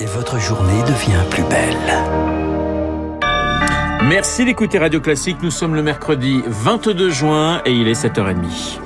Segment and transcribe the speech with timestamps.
[0.00, 1.76] et votre journée devient plus belle.
[4.08, 5.38] Merci d'écouter Radio Classique.
[5.42, 8.80] Nous sommes le mercredi 22 juin et il est 7h30.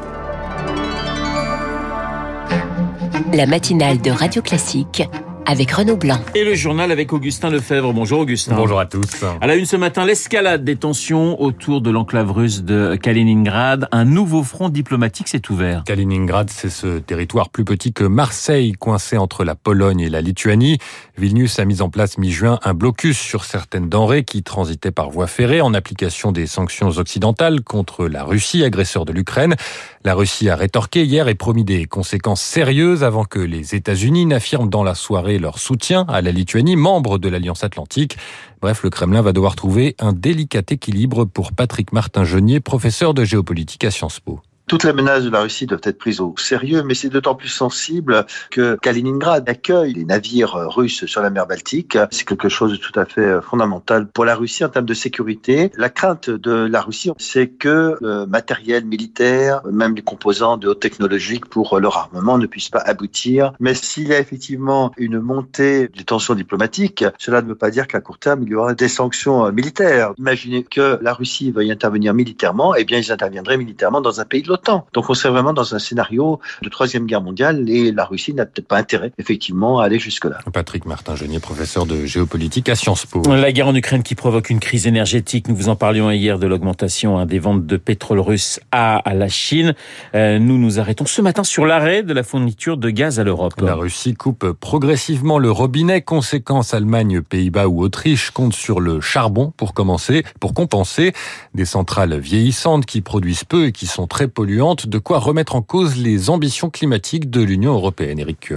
[3.34, 5.02] La matinale de Radio Classique
[5.46, 6.20] avec Renaud Blanc.
[6.34, 7.92] Et le journal avec Augustin Lefebvre.
[7.92, 8.54] Bonjour Augustin.
[8.54, 9.24] Bonjour à tous.
[9.40, 13.88] À la une ce matin, l'escalade des tensions autour de l'enclave russe de Kaliningrad.
[13.92, 15.84] Un nouveau front diplomatique s'est ouvert.
[15.84, 20.78] Kaliningrad, c'est ce territoire plus petit que Marseille, coincé entre la Pologne et la Lituanie.
[21.18, 25.26] Vilnius a mis en place mi-juin un blocus sur certaines denrées qui transitaient par voie
[25.26, 29.56] ferrée en application des sanctions occidentales contre la Russie, agresseur de l'Ukraine.
[30.04, 34.68] La Russie a rétorqué hier et promis des conséquences sérieuses avant que les États-Unis n'affirment
[34.68, 38.16] dans la soirée leur soutien à la Lituanie, membre de l'Alliance Atlantique.
[38.60, 43.84] Bref, le Kremlin va devoir trouver un délicat équilibre pour Patrick Martin-Genier, professeur de géopolitique
[43.84, 44.40] à Sciences Po.
[44.72, 47.50] Toutes les menaces de la Russie doivent être prises au sérieux, mais c'est d'autant plus
[47.50, 51.98] sensible que Kaliningrad accueille les navires russes sur la mer Baltique.
[52.10, 55.70] C'est quelque chose de tout à fait fondamental pour la Russie en termes de sécurité.
[55.76, 60.80] La crainte de la Russie, c'est que le matériel militaire, même les composants de haute
[60.80, 63.52] technologique pour leur armement ne puissent pas aboutir.
[63.60, 67.86] Mais s'il y a effectivement une montée des tensions diplomatiques, cela ne veut pas dire
[67.86, 70.14] qu'à court terme, il y aura des sanctions militaires.
[70.16, 74.40] Imaginez que la Russie veuille intervenir militairement, eh bien, ils interviendraient militairement dans un pays
[74.40, 78.04] de l'autre donc on serait vraiment dans un scénario de troisième guerre mondiale et la
[78.04, 80.38] Russie n'a peut-être pas intérêt effectivement à aller jusque-là.
[80.52, 83.22] Patrick Martin-Genier, professeur de géopolitique à Sciences Po.
[83.26, 85.48] La guerre en Ukraine qui provoque une crise énergétique.
[85.48, 89.28] Nous vous en parlions hier de l'augmentation hein, des ventes de pétrole russe à, la
[89.28, 89.74] Chine.
[90.14, 93.54] Euh, nous nous arrêtons ce matin sur l'arrêt de la fourniture de gaz à l'Europe.
[93.60, 96.02] La Russie coupe progressivement le robinet.
[96.02, 101.12] Conséquence, Allemagne, Pays-Bas ou Autriche comptent sur le charbon pour commencer, pour compenser
[101.54, 105.96] des centrales vieillissantes qui produisent peu et qui sont très de quoi remettre en cause
[105.96, 108.18] les ambitions climatiques de l'Union européenne.
[108.18, 108.52] Eric.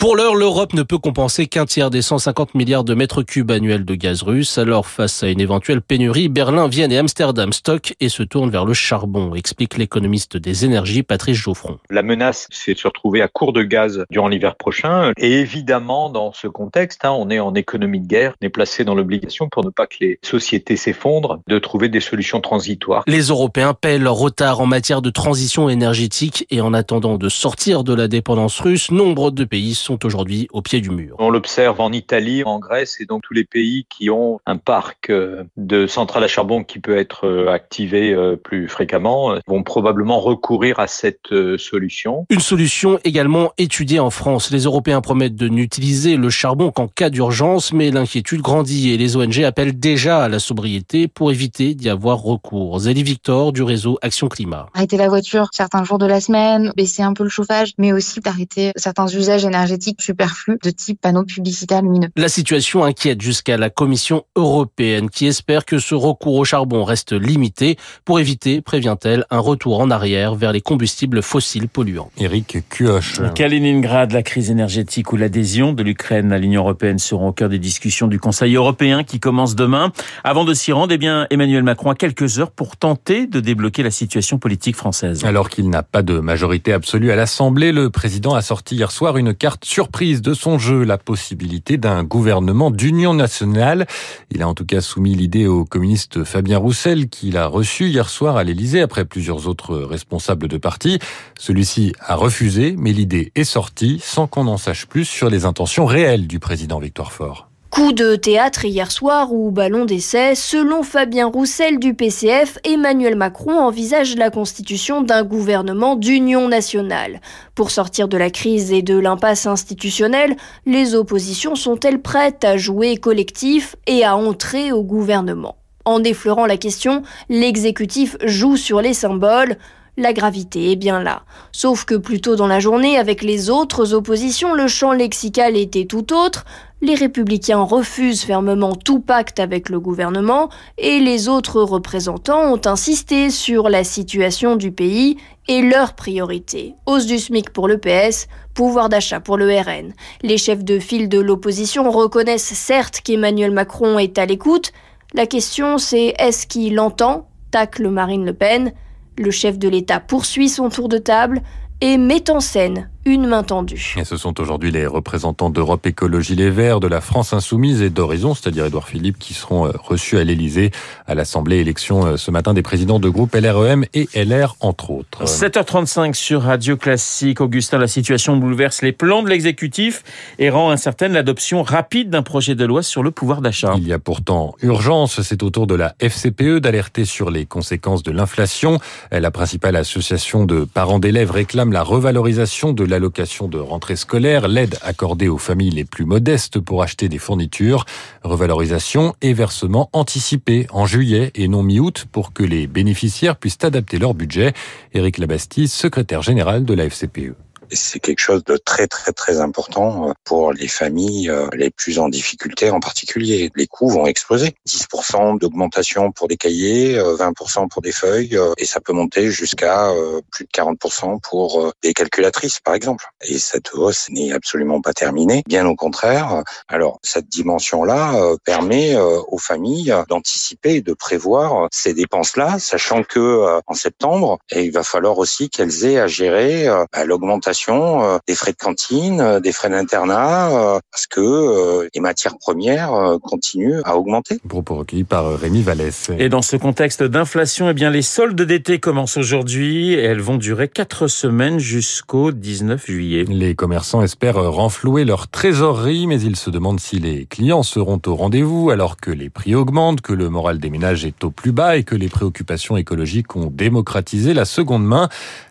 [0.00, 3.84] Pour l'heure, l'Europe ne peut compenser qu'un tiers des 150 milliards de mètres cubes annuels
[3.84, 4.56] de gaz russe.
[4.56, 8.64] Alors, face à une éventuelle pénurie, Berlin, Vienne et Amsterdam stockent et se tournent vers
[8.64, 11.76] le charbon, explique l'économiste des énergies Patrice Geoffron.
[11.90, 15.12] La menace, c'est de se retrouver à court de gaz durant l'hiver prochain.
[15.18, 18.84] Et évidemment, dans ce contexte, hein, on est en économie de guerre, on est placé
[18.84, 23.04] dans l'obligation pour ne pas que les sociétés s'effondrent, de trouver des solutions transitoires.
[23.06, 27.84] Les Européens paient leur retard en matière de transition énergétique et en attendant de sortir
[27.84, 31.16] de la dépendance russe, nombre de pays sont aujourd'hui au pied du mur.
[31.18, 35.10] On l'observe en Italie, en Grèce et dans tous les pays qui ont un parc
[35.10, 40.20] euh, de centrales à charbon qui peut être euh, activé euh, plus fréquemment vont probablement
[40.20, 42.26] recourir à cette solution.
[42.30, 44.50] Une solution également étudiée en France.
[44.50, 49.16] Les Européens promettent de n'utiliser le charbon qu'en cas d'urgence, mais l'inquiétude grandit et les
[49.16, 52.78] ONG appellent déjà à la sobriété pour éviter d'y avoir recours.
[52.80, 54.66] Zélie Victor du réseau Action Climat.
[54.74, 58.20] Arrêter la voiture certains jours de la semaine, baisser un peu le chauffage, mais aussi
[58.20, 62.08] d'arrêter certains usages énergétiques superflu de type panneaux publicitaires lumineux.
[62.16, 67.12] La situation inquiète jusqu'à la Commission européenne qui espère que ce recours au charbon reste
[67.12, 72.10] limité pour éviter, prévient-elle, un retour en arrière vers les combustibles fossiles polluants.
[72.18, 73.20] Eric Kuoch.
[73.34, 77.58] Kaliningrad, la crise énergétique ou l'adhésion de l'Ukraine à l'Union européenne seront au cœur des
[77.58, 79.92] discussions du Conseil européen qui commence demain.
[80.24, 83.82] Avant de s'y rendre, eh bien, Emmanuel Macron a quelques heures pour tenter de débloquer
[83.82, 85.24] la situation politique française.
[85.24, 89.16] Alors qu'il n'a pas de majorité absolue à l'Assemblée, le président a sorti hier soir
[89.16, 93.86] une carte surprise de son jeu la possibilité d'un gouvernement d'union nationale.
[94.32, 98.08] Il a en tout cas soumis l'idée au communiste Fabien Roussel qu'il a reçu hier
[98.08, 100.98] soir à l'Élysée après plusieurs autres responsables de parti.
[101.38, 105.86] Celui-ci a refusé, mais l'idée est sortie sans qu'on en sache plus sur les intentions
[105.86, 107.49] réelles du président Victoire Fort.
[107.70, 113.56] Coup de théâtre hier soir ou ballon d'essai, selon Fabien Roussel du PCF, Emmanuel Macron
[113.60, 117.20] envisage la constitution d'un gouvernement d'union nationale.
[117.54, 120.36] Pour sortir de la crise et de l'impasse institutionnelle,
[120.66, 125.56] les oppositions sont-elles prêtes à jouer collectif et à entrer au gouvernement?
[125.84, 129.56] En effleurant la question, l'exécutif joue sur les symboles.
[129.96, 131.22] La gravité est bien là.
[131.52, 135.84] Sauf que plus tôt dans la journée, avec les autres oppositions, le champ lexical était
[135.84, 136.44] tout autre
[136.82, 140.48] les républicains refusent fermement tout pacte avec le gouvernement
[140.78, 145.18] et les autres représentants ont insisté sur la situation du pays
[145.48, 146.74] et leurs priorités.
[146.86, 149.92] Hausse du SMIC pour le PS, pouvoir d'achat pour le RN.
[150.22, 154.72] Les chefs de file de l'opposition reconnaissent certes qu'Emmanuel Macron est à l'écoute.
[155.12, 158.72] La question c'est est-ce qu'il entend tacle Marine Le Pen?
[159.18, 161.42] Le chef de l'État poursuit son tour de table
[161.82, 163.96] et met en scène une main tendue.
[163.98, 167.90] Et ce sont aujourd'hui les représentants d'Europe Écologie Les Verts, de la France Insoumise et
[167.90, 170.70] d'Horizon, c'est-à-dire Édouard Philippe, qui seront euh, reçus à l'Elysée
[171.08, 175.24] à l'Assemblée élection euh, ce matin des présidents de groupe LREM et LR, entre autres.
[175.24, 177.40] 7h35 sur Radio Classique.
[177.40, 180.04] Augustin, la situation bouleverse les plans de l'exécutif
[180.38, 183.74] et rend incertaine l'adoption rapide d'un projet de loi sur le pouvoir d'achat.
[183.76, 185.20] Il y a pourtant urgence.
[185.22, 188.78] C'est au tour de la FCPE d'alerter sur les conséquences de l'inflation.
[189.10, 194.76] La principale association de parents d'élèves réclame la revalorisation de l'allocation de rentrée scolaire, l'aide
[194.82, 197.86] accordée aux familles les plus modestes pour acheter des fournitures,
[198.22, 203.98] revalorisation et versement anticipé en juillet et non mi-août pour que les bénéficiaires puissent adapter
[203.98, 204.52] leur budget.
[204.92, 207.34] Éric Labastille, secrétaire général de la FCPE
[207.72, 211.98] c'est quelque chose de très très très important euh, pour les familles euh, les plus
[211.98, 213.50] en difficulté en particulier.
[213.54, 214.54] Les coûts vont exploser.
[214.68, 219.92] 10% d'augmentation pour des cahiers, 20% euh, pour des feuilles et ça peut monter jusqu'à
[220.30, 223.04] plus de 40% pour des calculatrices par exemple.
[223.22, 226.42] Et cette hausse n'est absolument pas terminée, bien au contraire.
[226.68, 233.74] Alors cette dimension-là permet aux familles d'anticiper et de prévoir ces dépenses-là, sachant que en
[233.74, 236.68] septembre, il va falloir aussi qu'elles aient à gérer
[237.04, 242.38] l'augmentation euh, des frais de cantine, euh, des frais d'internat, euh, parce que les matières
[242.38, 242.92] premières
[243.22, 244.38] continuent à augmenter.
[244.48, 246.10] Propos recueillis par Rémi Vallès.
[246.18, 250.36] Et dans ce contexte d'inflation, eh bien, les soldes d'été commencent aujourd'hui et elles vont
[250.36, 253.24] durer quatre semaines jusqu'au 19 juillet.
[253.28, 258.14] Les commerçants espèrent renflouer leur trésorerie, mais ils se demandent si les clients seront au
[258.14, 261.76] rendez-vous alors que les prix augmentent, que le moral des ménages est au plus bas
[261.76, 265.08] et que les préoccupations écologiques ont démocratisé la seconde main.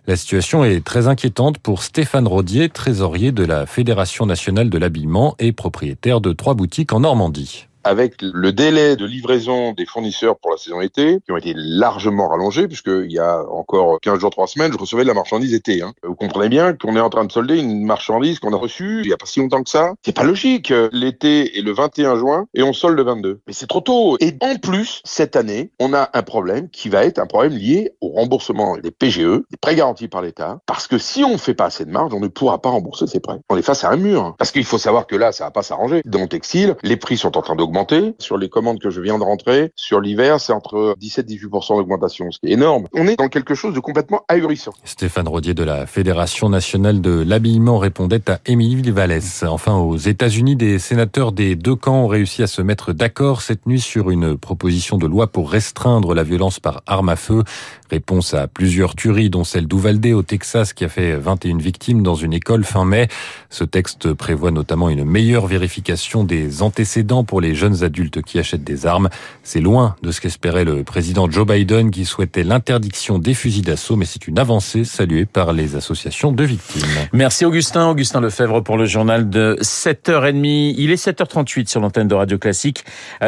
[0.08, 5.36] La situation est très inquiétante pour Stéphane Rodier, trésorier de la Fédération nationale de l'habillement
[5.38, 10.52] et propriétaire de trois boutiques en Normandie avec le délai de livraison des fournisseurs pour
[10.52, 14.46] la saison été, qui ont été largement rallongés, puisqu'il y a encore 15 jours, 3
[14.46, 15.82] semaines, je recevais de la marchandise été.
[15.82, 15.94] Hein.
[16.04, 19.08] Vous comprenez bien qu'on est en train de solder une marchandise qu'on a reçue il
[19.08, 19.94] n'y a pas si longtemps que ça.
[20.06, 20.72] C'est pas logique.
[20.92, 23.42] L'été est le 21 juin et on solde le 22.
[23.48, 24.18] Mais c'est trop tôt.
[24.20, 27.94] Et en plus, cette année, on a un problème qui va être un problème lié
[28.02, 31.56] au remboursement des PGE, des prêts garantis par l'État, parce que si on ne fait
[31.56, 33.40] pas assez de marge, on ne pourra pas rembourser ces prêts.
[33.50, 34.36] On est face à un mur.
[34.38, 36.04] Parce qu'il faut savoir que là, ça va pas s'arranger.
[36.06, 37.79] Dans le textile, les prix sont en train d'augmenter
[38.20, 41.78] sur les commandes que je viens de rentrer, sur l'hiver, c'est entre 17 et 18%
[41.78, 42.88] d'augmentation, ce qui est énorme.
[42.94, 44.74] On est dans quelque chose de complètement ahurissant.
[44.84, 49.44] Stéphane Rodier de la Fédération nationale de l'habillement répondait à Émilie Vallès.
[49.44, 53.66] Enfin, aux États-Unis, des sénateurs des deux camps ont réussi à se mettre d'accord cette
[53.66, 57.44] nuit sur une proposition de loi pour restreindre la violence par arme à feu.
[57.90, 62.16] Réponse à plusieurs tueries, dont celle d'Uvalde au Texas qui a fait 21 victimes dans
[62.16, 63.08] une école fin mai.
[63.50, 68.64] Ce texte prévoit notamment une meilleure vérification des antécédents pour les jeunes adultes qui achètent
[68.64, 69.10] des armes.
[69.44, 73.96] C'est loin de ce qu'espérait le président Joe Biden qui souhaitait l'interdiction des fusils d'assaut,
[73.96, 76.88] mais c'est une avancée saluée par les associations de victimes.
[77.14, 77.90] Merci Augustin.
[77.90, 80.74] Augustin Lefebvre pour le journal de 7h30.
[80.78, 82.84] Il est 7h38 sur l'antenne de Radio Classique.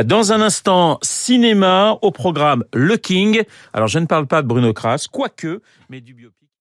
[0.06, 3.44] Dans un instant, cinéma au programme Le King.
[3.74, 6.41] Alors je ne parle pas de Bruno Kras, quoique, mais du biopic.